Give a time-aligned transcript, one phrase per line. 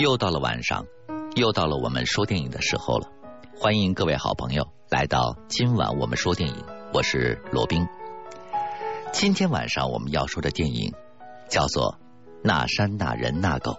[0.00, 0.86] 又到了晚上，
[1.36, 3.06] 又到了我们说电影的时候了。
[3.54, 6.56] 欢迎各位好朋友来到今晚我们说电影，
[6.94, 7.86] 我是罗宾。
[9.12, 10.94] 今天晚上我们要说的电影
[11.50, 11.92] 叫做
[12.42, 13.72] 《那山那人那狗》，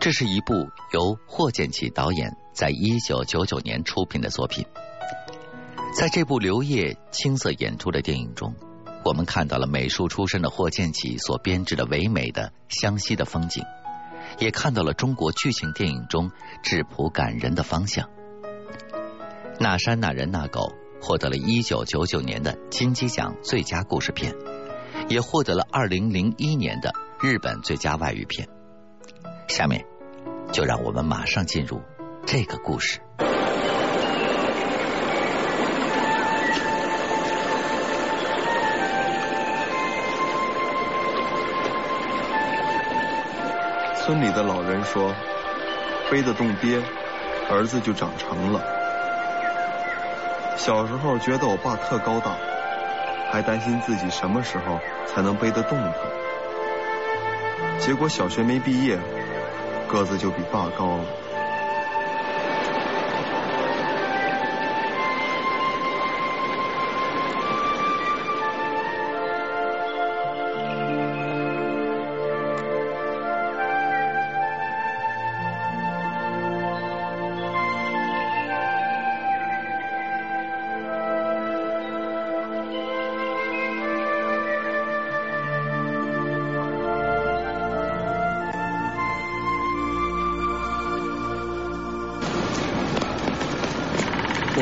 [0.00, 0.54] 这是一部
[0.92, 4.66] 由霍建起导演在一九九九年出品的作品。
[5.94, 8.52] 在这部刘烨青涩演出的电影中，
[9.04, 13.62] 我们看到了美术出身的霍建起所编制的唯美的湘西的风景。
[14.38, 16.30] 也看到了中国剧情电影中
[16.62, 18.08] 质朴感人的方向。
[19.58, 24.34] 那山那人那狗获得了一九九九年的金鸡奖最佳故事片，
[25.08, 28.48] 也获得了二零零一年的日本最佳外语片。
[29.48, 29.84] 下面
[30.52, 31.80] 就让我们马上进入
[32.26, 33.00] 这个故事。
[44.06, 45.12] 村里的老人说
[46.08, 46.80] ：“背得动爹，
[47.50, 48.62] 儿子就长成了。”
[50.56, 52.30] 小时候觉得我爸特高大，
[53.32, 55.96] 还担心自己什么时候才能背得动他。
[57.80, 58.96] 结果小学没毕业，
[59.88, 61.04] 个子就比爸高了。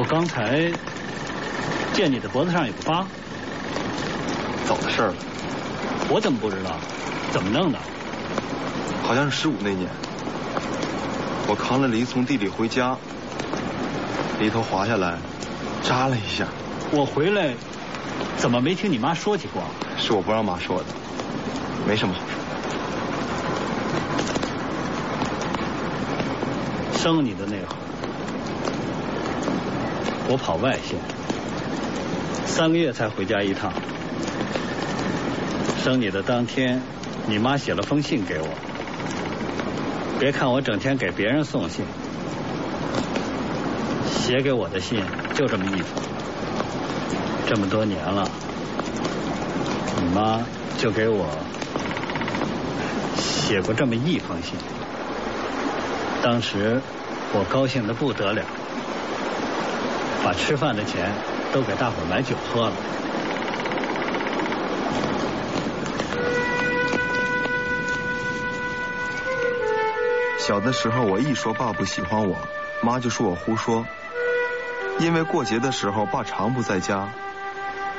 [0.05, 0.71] 我刚才
[1.95, 3.07] 见你的脖子上有个疤，
[4.67, 5.15] 早的事儿了。
[6.11, 6.77] 我怎么不知道？
[7.33, 7.79] 怎么弄的？
[9.03, 9.89] 好像是十五那年，
[11.49, 12.95] 我扛了梨从地里回家，
[14.39, 15.17] 梨头滑下来，
[15.83, 16.47] 扎了一下。
[16.91, 17.55] 我回来
[18.37, 19.63] 怎么没听你妈说起过？
[19.97, 20.85] 是我不让妈说的，
[21.89, 22.29] 没什么好说
[26.93, 26.99] 的。
[26.99, 27.77] 生你的那会儿。
[30.29, 30.99] 我跑外县，
[32.47, 33.73] 三个月才回家一趟。
[35.83, 36.83] 生你的当天，
[37.27, 38.49] 你妈写了封信给我。
[40.19, 41.85] 别看我整天给别人送信，
[44.11, 45.03] 写给我的信
[45.35, 46.03] 就这么一封。
[47.47, 48.27] 这么多年了，
[50.01, 50.41] 你妈
[50.79, 51.27] 就给我
[53.19, 54.55] 写过这么一封信。
[56.23, 56.81] 当时
[57.35, 58.43] 我高兴的不得了。
[60.25, 61.13] 把吃饭的钱
[61.53, 62.73] 都给大伙买酒喝了。
[70.39, 72.37] 小的时候，我一说爸不喜欢我，
[72.83, 73.87] 妈就说我胡说。
[74.99, 77.09] 因为过节的时候，爸常不在家，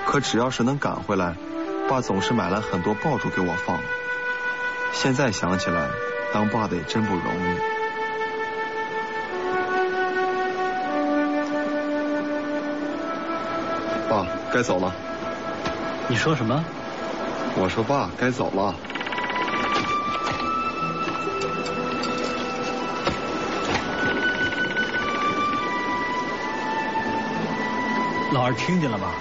[0.08, 1.36] 可只要是能赶回来，
[1.88, 3.80] 爸总是买来很多爆竹给我放。
[4.94, 5.90] 现在想起来，
[6.34, 7.75] 当爸的也真不容易。
[14.56, 14.96] 该走了。
[16.08, 16.64] 你说什么？
[17.58, 18.74] 我说爸，该走了。
[28.34, 29.12] 老二听见了吧？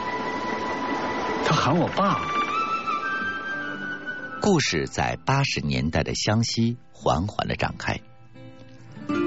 [1.45, 2.21] 他喊我爸。
[4.41, 7.99] 故事在八十年代的湘西缓缓的展开。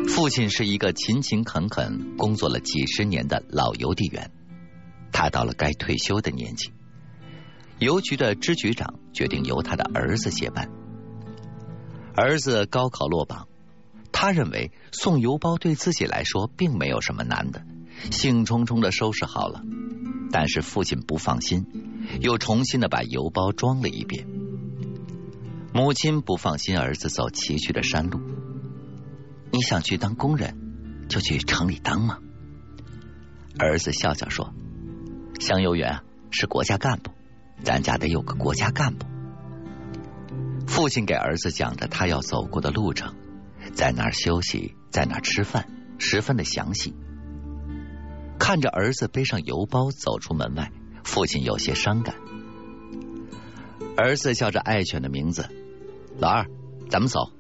[0.08, 4.32] 父亲是一个勤勤恳恳工作了几十年的老邮递员。
[5.12, 6.72] 他到了该退休的年纪，
[7.80, 10.70] 邮局的支局长决定由他的儿子接班。
[12.16, 13.48] 儿子高考落榜，
[14.12, 17.64] 他认为送邮包对自己来说并没有什么难的，
[18.12, 19.64] 兴冲冲的收拾好了。
[20.32, 21.66] 但是父亲不放心，
[22.22, 24.28] 又重新的把邮包装了一遍。
[25.74, 28.20] 母亲不放心儿子走崎岖的山路，
[29.52, 32.18] 你想去当工人，就去城里当吗？
[33.60, 34.54] 儿子笑笑说。
[35.40, 36.02] 乡邮员
[36.32, 37.12] 是国家干部，
[37.64, 39.06] 咱家得有个国家干部。
[40.68, 43.16] 父亲给儿子讲着他要走过的路程，
[43.74, 45.68] 在哪儿休息，在哪儿吃饭，
[45.98, 46.96] 十分的详细。
[48.38, 50.72] 看着儿子背上邮包走出门外，
[51.04, 52.16] 父亲有些伤感。
[53.96, 55.50] 儿子叫着爱犬的名字，
[56.20, 56.46] 老二，
[56.90, 57.32] 咱们走。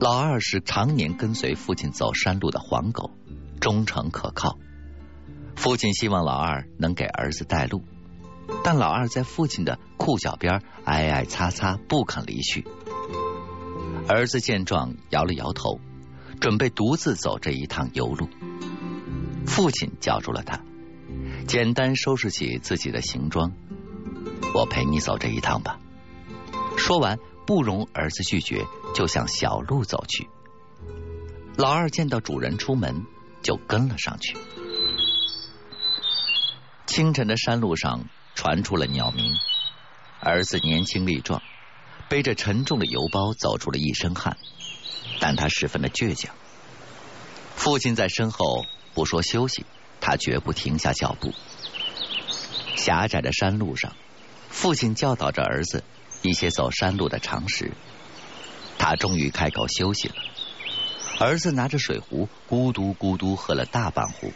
[0.00, 3.10] 老二是常年跟随父亲走山路的黄狗，
[3.60, 4.58] 忠诚可靠。
[5.60, 7.84] 父亲希望老二能给儿子带路，
[8.64, 12.66] 但老二在父亲的裤脚边挨挨擦擦，不肯离去。
[14.08, 15.78] 儿子见状，摇了摇头，
[16.40, 18.26] 准备独自走这一趟游路。
[19.44, 20.62] 父亲叫住了他，
[21.46, 23.52] 简单收拾起自己的行装
[24.56, 25.78] ：“我陪你走这一趟吧。”
[26.78, 28.64] 说完，不容儿子拒绝，
[28.94, 30.26] 就向小路走去。
[31.58, 33.04] 老二见到主人出门，
[33.42, 34.38] 就跟了上去。
[36.90, 39.32] 清晨的山路上传出了鸟鸣，
[40.18, 41.40] 儿子年轻力壮，
[42.08, 44.36] 背着沉重的邮包走出了一身汗，
[45.20, 46.34] 但他十分的倔强。
[47.54, 49.64] 父亲在身后不说休息，
[50.00, 51.32] 他绝不停下脚步。
[52.74, 53.94] 狭窄的山路上，
[54.48, 55.84] 父亲教导着儿子
[56.22, 57.70] 一些走山路的常识。
[58.78, 60.16] 他终于开口休息了。
[61.20, 64.32] 儿子拿着水壶，咕嘟咕嘟喝了大半壶。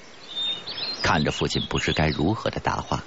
[1.04, 3.04] 看着父亲不知该如何的答话，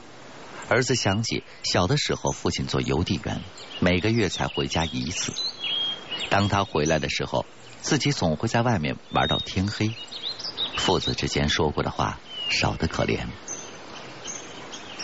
[0.70, 3.42] 儿子想起小的时候父亲做邮递员，
[3.80, 5.34] 每个月才回家一次。
[6.30, 7.44] 当他回来的时候，
[7.82, 9.96] 自己总会在外面玩到天黑。
[10.78, 13.26] 父子之间说过的话少得可怜。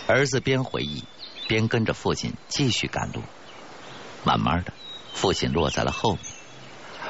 [0.06, 1.04] 儿子边回忆
[1.48, 3.24] 边跟着父亲继续赶路。
[4.24, 4.72] 慢慢的，
[5.16, 6.22] 父亲落在了后面。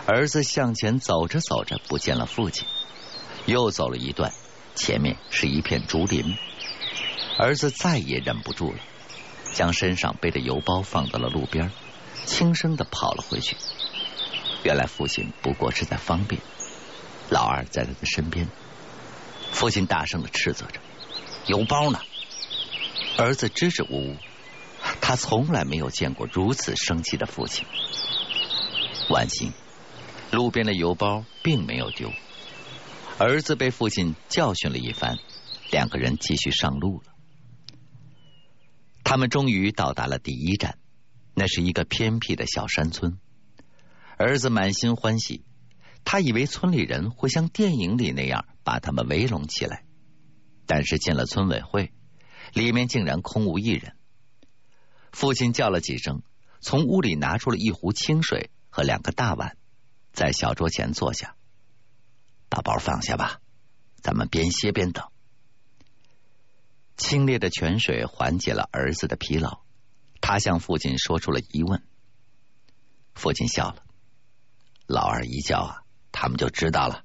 [0.06, 2.66] 儿子向前走着走着，不见了父亲，
[3.46, 4.32] 又走了一段。
[4.76, 6.36] 前面是一片竹林，
[7.38, 8.80] 儿子再也忍不住了，
[9.54, 11.72] 将身上背的邮包放到了路边，
[12.26, 13.56] 轻声的跑了回去。
[14.64, 16.42] 原来父亲不过是在方便，
[17.30, 18.48] 老二在他的身边。
[19.52, 20.80] 父亲大声的斥责着
[21.46, 22.02] ：“邮包呢？”
[23.18, 24.18] 儿子支支吾吾，
[25.00, 27.66] 他从来没有见过如此生气的父亲。
[29.10, 29.54] 万幸，
[30.32, 32.12] 路边的邮包并没有丢。
[33.20, 35.18] 儿子被父亲教训了一番，
[35.72, 37.14] 两个人继续上路了。
[39.04, 40.80] 他们终于到达了第一站，
[41.36, 43.20] 那是一个偏僻的小山村。
[44.18, 45.46] 儿子满心欢喜，
[46.04, 49.86] 他以为村里人会像电影里那样把他们围拢起来，
[50.66, 51.94] 但是进了村委会，
[52.54, 53.96] 里面竟然空无一人。
[55.12, 56.24] 父亲叫了几声，
[56.62, 59.56] 从屋里拿出了一壶清水和两个大碗，
[60.14, 61.36] 在小桌前坐下。
[62.54, 63.42] 把包放下吧，
[63.96, 65.10] 咱们边歇边等。
[66.98, 69.64] 清冽的泉水缓解了儿子的疲劳，
[70.22, 71.84] 他向父亲说出了疑问。
[73.16, 73.84] 父亲笑了，
[74.86, 77.04] 老二一叫啊，他们就知道了。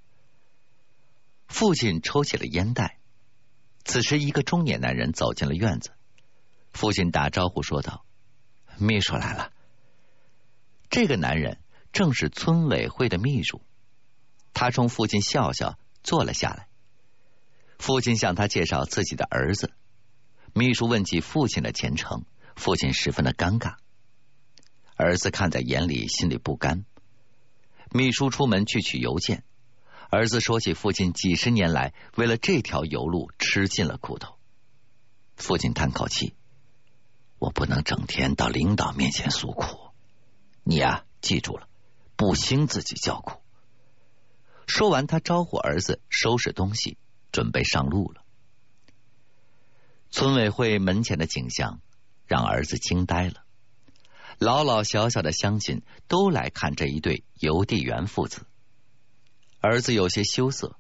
[1.47, 2.99] 父亲抽起了烟袋。
[3.87, 5.93] 此时，一个中年男人走进了院子。
[6.75, 8.05] 父亲打招呼说道
[8.77, 9.51] ：“秘书来了。”
[10.91, 11.59] 这个男人
[11.91, 13.63] 正是村委会的秘书。
[14.55, 16.69] 他冲父亲笑笑，坐了下来。
[17.79, 19.73] 父亲向他介绍自己的儿子。
[20.53, 22.25] 秘书问起父亲的前程，
[22.57, 23.77] 父亲十分的尴尬。
[24.97, 26.85] 儿子看在眼里，心里不甘。
[27.93, 29.45] 秘书出门去取邮件，
[30.11, 34.35] 儿子说起父亲几十年来为了这条邮路吃尽了苦头。
[35.37, 36.35] 父亲叹口气
[37.39, 39.91] ：“我不能整天到领导面前诉苦，
[40.65, 41.69] 你呀，记住了，
[42.17, 43.38] 不兴自己叫苦。”
[44.69, 46.99] 说完，他招呼儿子收拾东西，
[47.33, 48.23] 准备上路了。
[50.11, 51.81] 村委会门前的景象
[52.27, 53.43] 让儿子惊呆了，
[54.39, 58.47] 老老小小的乡亲都来看这一对邮递员父子。
[59.61, 60.77] 儿子有些羞涩。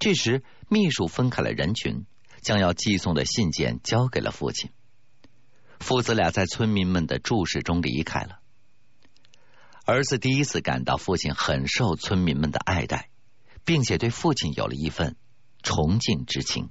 [0.00, 2.06] 这时，秘书分开了人群，
[2.40, 4.70] 将要寄送的信件交给了父亲。
[5.78, 8.39] 父子俩在村民们的注视中离开了。
[9.90, 13.10] 儿子第一次感到父亲很受村民们的爱戴，
[13.64, 15.16] 并且对父亲有了一份
[15.64, 16.70] 崇敬之情。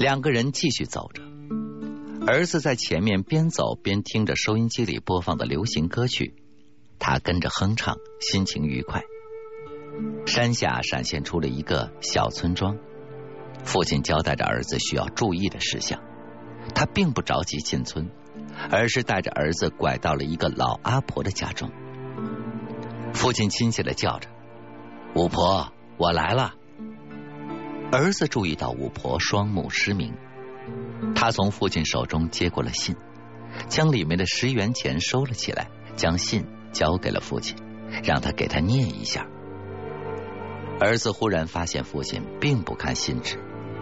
[0.00, 1.22] 两个人继续走着，
[2.26, 6.34] 儿子在前面边走边听着收音机里播放的流行歌曲，
[6.98, 9.04] 他跟着哼唱，心情愉快。
[10.26, 12.76] 山下闪现出了一个小村庄。
[13.64, 16.00] 父亲交代着儿子需要注意的事项，
[16.74, 18.10] 他并不着急进村，
[18.70, 21.70] 而是带着儿子拐到了一个老阿婆的家中。
[23.12, 24.28] 父亲亲切的叫着
[25.14, 26.54] ：“五婆，我来了。”
[27.90, 30.14] 儿子注意到五婆双目失明，
[31.14, 32.96] 他从父亲手中接过了信，
[33.68, 37.56] 将里面的十元钱收了起来，将信交给了父亲，
[38.04, 39.26] 让他给他念一下。
[40.80, 43.38] 儿子忽然发现父亲并不看信纸。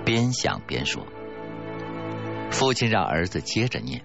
[0.07, 1.05] 边想边说，
[2.53, 4.05] 父亲让儿子接着念。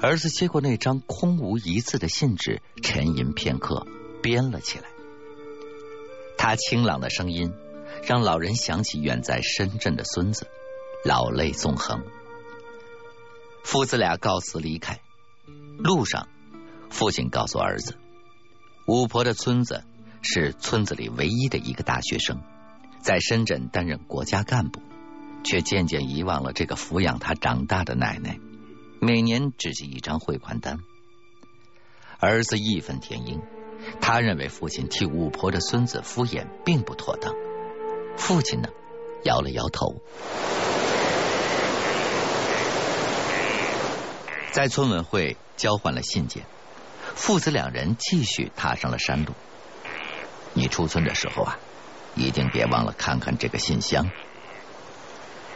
[0.00, 3.86] 儿子接过那张空无一字的信纸，沉吟片刻，
[4.20, 4.86] 编了起来。
[6.36, 7.54] 他清朗的声音
[8.02, 10.48] 让老人想起远在深圳的孙子，
[11.04, 12.02] 老泪纵横。
[13.62, 14.98] 父子俩告辞离开。
[15.78, 16.26] 路上，
[16.90, 17.96] 父亲告诉儿子，
[18.88, 19.84] 巫婆的村子
[20.22, 22.42] 是村子里唯一的一个大学生，
[23.00, 24.80] 在深圳担任国家干部，
[25.44, 28.38] 却渐渐遗忘了这个抚养他长大的奶奶，
[29.00, 30.78] 每年只寄一张汇款单。
[32.18, 33.40] 儿子义愤填膺，
[34.00, 37.32] 他认为父亲替巫婆的孙子敷衍并不妥当。
[38.16, 38.68] 父亲呢，
[39.22, 40.02] 摇了摇头。
[44.50, 46.44] 在村委会交换了信件，
[47.14, 49.32] 父子两人继续踏上了山路。
[50.54, 51.58] 你出村的时候啊，
[52.18, 54.10] 一定别忘了看看这个信箱。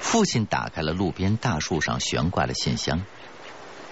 [0.00, 3.04] 父亲打开了路边大树上悬挂的信箱，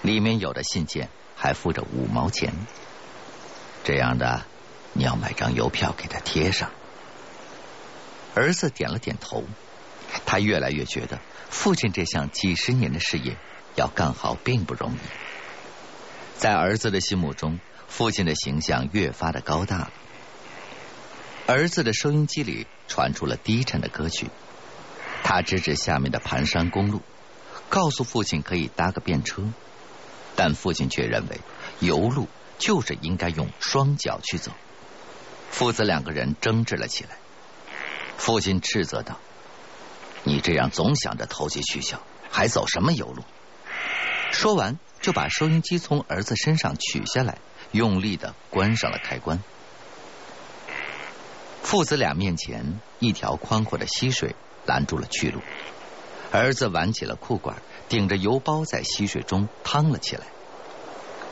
[0.01, 2.53] 里面有的信件还附着五毛钱。
[3.83, 4.45] 这样的，
[4.93, 6.69] 你要买张邮票给他贴上。
[8.33, 9.43] 儿子点了点头，
[10.25, 13.37] 他越来越觉得父亲这项几十年的事业。
[13.75, 14.97] 要干好并不容易，
[16.37, 19.93] 在儿子的心目中，父亲的形象越发的高大了。
[21.51, 24.29] 儿子的收音机里传出了低沉的歌曲，
[25.21, 27.01] 他指指下面的盘山公路，
[27.67, 29.43] 告诉父亲可以搭个便车，
[30.37, 31.41] 但父亲却认为
[31.81, 34.53] 油路就是应该用双脚去走。
[35.49, 37.17] 父子两个人争执了起来，
[38.15, 39.19] 父亲斥责道
[40.23, 41.99] ：“你这样总想着投机取巧，
[42.31, 43.25] 还走什么油路？”
[44.31, 47.39] 说完，就把收音机从儿子身上取下来，
[47.73, 49.43] 用力的关上了开关。
[51.71, 54.35] 父子俩面前一条宽阔的溪水
[54.65, 55.39] 拦住了去路，
[56.29, 60.25] 儿子挽起了裤管，顶着油包在溪水中趟了起来。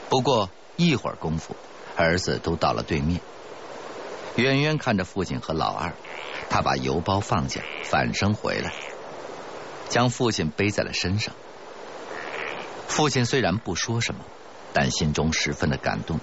[0.08, 1.58] 不过一会儿功夫，
[1.98, 3.20] 儿子都到了对面。
[4.38, 5.92] 远远看着父亲和老二，
[6.50, 8.74] 他把油包放下，反身回来，
[9.90, 11.36] 将父亲背在了身上。
[12.88, 14.22] 父亲虽然不说什么，
[14.72, 16.22] 但心中十分的感动。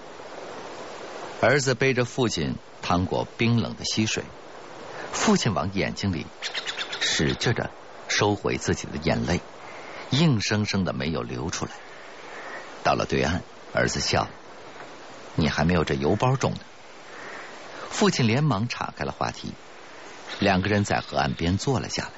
[1.41, 4.25] 儿子背着父亲趟过冰冷的溪水，
[5.13, 6.27] 父亲往眼睛里
[7.01, 7.71] 使劲的
[8.09, 9.41] 收回自己的眼泪，
[10.11, 11.73] 硬生生的没有流出来。
[12.83, 13.43] 到了对岸，
[13.75, 14.29] 儿子笑
[15.37, 16.61] ：“你还没有这邮包重呢。”
[17.91, 19.53] 父亲连忙岔开了话题，
[20.39, 22.11] 两个人在河岸边坐了下来。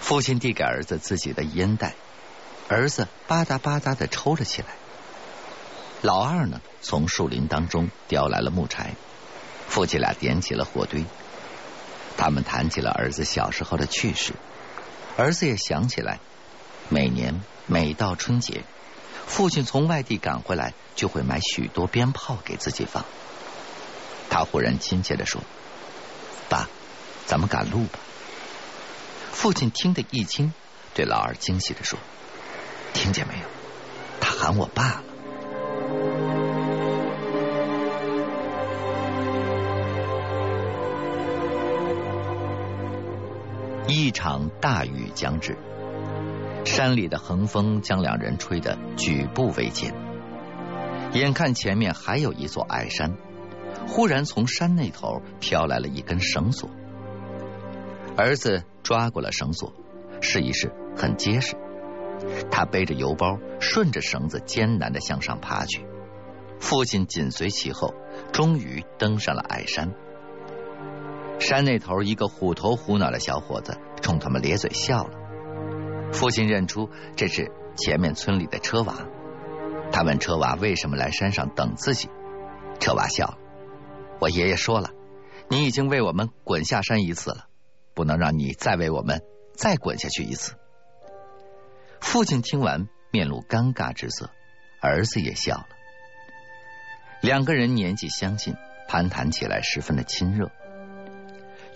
[0.00, 1.94] 父亲递给儿子自己的烟袋。
[2.68, 4.68] 儿子吧嗒吧嗒的抽了起来。
[6.00, 8.94] 老二呢，从树林当中叼来了木柴，
[9.68, 11.04] 夫妻俩点起了火堆。
[12.16, 14.32] 他们谈起了儿子小时候的趣事，
[15.16, 16.20] 儿子也想起来，
[16.88, 18.62] 每年每到春节，
[19.26, 23.04] 父亲从外地赶回来，就会买许多鞭炮给自己放。
[24.30, 25.42] 他忽然亲切的说
[26.48, 26.68] ：“爸，
[27.26, 27.98] 咱们赶路吧。”
[29.32, 30.52] 父亲听得一惊，
[30.94, 31.98] 对老二惊喜的说。
[32.94, 33.46] 听见没有？
[34.20, 35.04] 他喊我爸了。
[43.90, 45.56] 一场大雨将至，
[46.66, 49.94] 山里的横风将两人吹得举步维艰。
[51.14, 53.16] 眼看前面还有一座矮山，
[53.86, 56.68] 忽然从山那头飘来了一根绳索。
[58.14, 59.72] 儿子抓过了绳索，
[60.20, 61.56] 试一试，很结实。
[62.50, 65.86] 他背着邮包，顺着绳子艰难的向上爬去。
[66.60, 67.94] 父亲紧随其后，
[68.32, 69.94] 终于登上了矮山。
[71.40, 75.10] 山那头，一个虎头虎脑的小伙子冲他们咧嘴笑了。
[76.12, 78.94] 父亲认出这是前面村里的车娃，
[79.92, 82.08] 他问车娃为什么来山上等自己。
[82.80, 83.38] 车娃笑了
[84.20, 84.90] ：“我爷爷说了，
[85.48, 87.46] 你已经为我们滚下山一次了，
[87.94, 89.22] 不能让你再为我们
[89.54, 90.54] 再滚下去一次。”
[92.00, 94.30] 父亲听完，面露尴尬之色，
[94.80, 95.66] 儿子也笑了。
[97.20, 98.54] 两个人年纪相近，
[98.88, 100.50] 攀谈起来十分的亲热。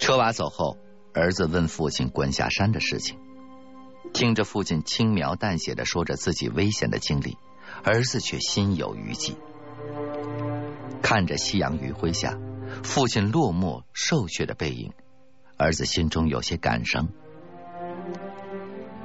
[0.02, 0.78] 车娃走后，
[1.14, 3.21] 儿子问父亲滚下山的事情，
[4.12, 7.38] 听着父亲轻描淡写的说着自己危险的经历，
[7.85, 9.37] 儿子却心有余悸。
[11.02, 12.37] 看着夕阳余晖下
[12.82, 14.92] 父亲落寞瘦削的背影，
[15.56, 17.09] 儿子心中有些感伤。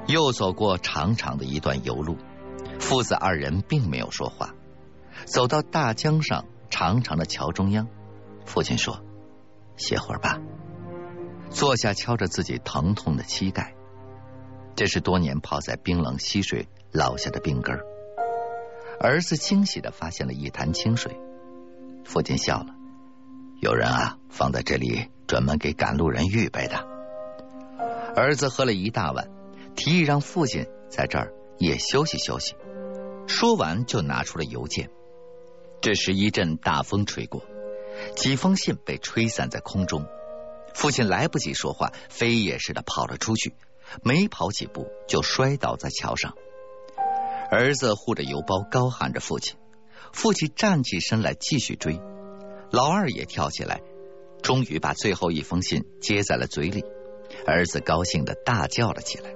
[0.07, 2.17] 又走过长长的一段油路，
[2.79, 4.55] 父子二人并没有说话。
[5.25, 7.87] 走到大江上长长的桥中央，
[8.47, 9.03] 父亲说
[9.77, 10.39] ：“歇会儿吧。”
[11.49, 13.73] 坐下，敲着自己疼痛的膝盖。
[14.75, 17.79] 这是多年泡在冰冷溪水落下的病根。
[18.99, 21.19] 儿子惊喜的发现了一潭清水，
[22.03, 22.75] 父亲笑了
[23.61, 26.87] ：“有人啊，放在这里专门给赶路人预备的。”
[28.15, 29.29] 儿子喝了一大碗。
[29.75, 32.55] 提议让父亲在这儿也休息休息。
[33.27, 34.89] 说完就拿出了邮件。
[35.81, 37.43] 这时一阵大风吹过，
[38.15, 40.07] 几封信被吹散在空中。
[40.77, 43.55] 父亲来不及说话，飞也似的跑了出去，
[44.03, 46.35] 没跑几步就摔倒在桥上。
[47.49, 49.57] 儿子护着邮包，高喊着父亲。
[50.13, 51.99] 父亲站起身来继续追，
[52.69, 53.81] 老二也跳起来，
[54.43, 56.85] 终于把最后一封信接在了嘴里。
[57.47, 59.31] 儿子高兴的大叫了起来。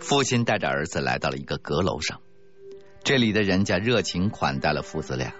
[0.00, 2.22] 父亲带着儿子来到了一个阁楼上，
[3.04, 5.34] 这里的人家热情款待了父子俩。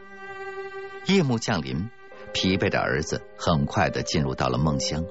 [1.06, 1.88] 夜幕降临，
[2.32, 5.04] 疲惫的儿子很快的进入到了梦乡。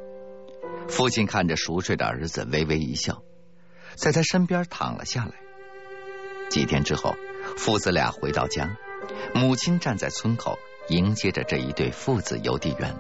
[0.88, 3.22] 父亲看着熟睡的儿子，微微一笑，
[3.96, 5.34] 在他身边躺了下来。
[6.50, 7.16] 几天之后，
[7.58, 8.78] 父子俩回到家，
[9.34, 10.58] 母亲站在村口
[10.88, 12.96] 迎接着这一对父子邮递员，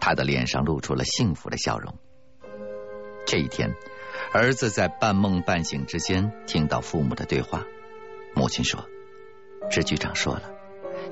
[0.00, 1.94] 他的脸上露出了幸福的笑容。
[3.24, 3.74] 这一天，
[4.32, 7.64] 儿子在半梦半醒之间听到父母的对话，
[8.34, 8.86] 母亲说
[9.70, 10.50] ：“支局长说了，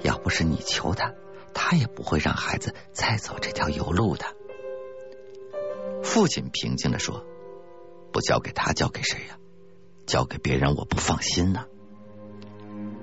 [0.02, 1.14] 要不是你求他，
[1.58, 4.26] 他也不会让孩子再走这条油路的。”
[6.04, 7.25] 父亲平静的说
[8.12, 9.38] ：“不交给他，交给谁呀？”
[10.06, 11.64] 交给别人我不放心呢。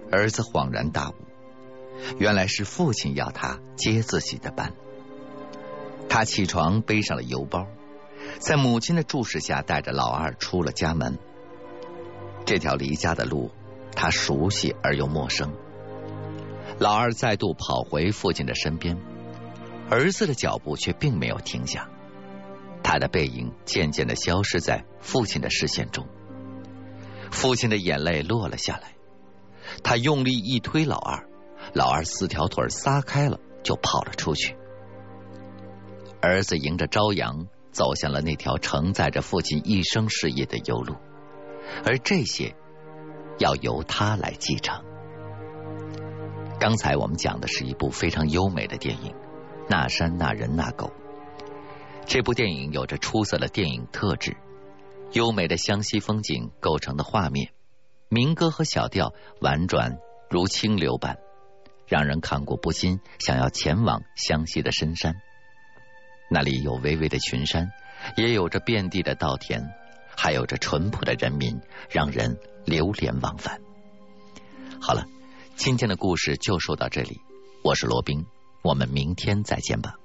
[0.09, 1.15] 儿子恍然大悟，
[2.17, 4.71] 原来是父亲要他接自己的班。
[6.07, 7.67] 他起床背上了邮包，
[8.39, 11.17] 在母亲的注视下，带着老二出了家门。
[12.45, 13.51] 这条离家的路，
[13.95, 15.53] 他熟悉而又陌生。
[16.79, 18.97] 老二再度跑回父亲的身边，
[19.89, 21.89] 儿子的脚步却并没有停下，
[22.83, 26.07] 他的背影渐渐的消失在父亲的视线中。
[27.31, 28.95] 父亲的眼泪落了下来，
[29.83, 31.27] 他用力一推老二，
[31.73, 34.55] 老二四条腿撒开了，就跑了出去。
[36.21, 40.95] 儿子迎着朝阳走向了那条承载着父亲一生事业的油路，
[41.85, 42.55] 而这些
[43.39, 44.83] 要由他来继承。
[46.63, 49.11] 刚才我们讲的是一部非常优美的电影
[49.67, 50.87] 《那山那人那狗》，
[52.05, 54.37] 这部电影有着出色的电影特质。
[55.11, 57.51] 优美的湘西风景构成的画面，
[58.07, 59.97] 民歌和小调婉转
[60.29, 61.17] 如清流般，
[61.85, 65.15] 让人看过不禁想要前往湘西的深山。
[66.29, 67.73] 那里有巍巍的群山，
[68.15, 69.69] 也有着遍地的稻田，
[70.15, 73.59] 还有着淳朴的人民，让人流连忘返。
[74.79, 75.03] 好了，
[75.55, 77.21] 今天的故事就说到这里，
[77.63, 78.25] 我是罗宾，
[78.63, 79.95] 我们明天再见吧。